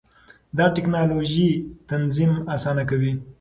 دا 0.57 0.65
ټېکنالوژي 0.75 1.49
تنظیم 1.89 2.33
اسانه 2.53 2.83
کوي. 2.89 3.13